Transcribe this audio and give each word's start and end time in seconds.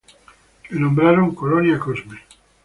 La 0.71 0.79
nombraron 0.79 1.35
Colonia 1.35 1.77
Cosme. 1.77 2.21